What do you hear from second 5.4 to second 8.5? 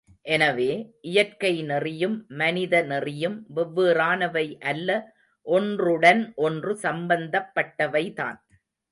ஒன்றுடன் ஒன்று சம்பந்தப்பட்டவை தான்.